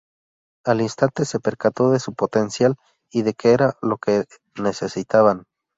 Al 0.65 0.81
instante 0.81 1.25
se 1.25 1.39
percató 1.39 1.91
de 1.91 1.99
su 1.99 2.15
potencial 2.15 2.75
y 3.11 3.21
de 3.21 3.35
que 3.35 3.51
era 3.51 3.77
lo 3.83 3.99
que 3.99 4.25
necesitaban. 4.59 5.43